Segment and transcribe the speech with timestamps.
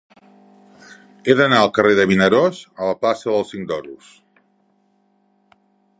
[1.27, 4.11] He d'anar del carrer de Vinaròs a la plaça del Cinc d'Oros.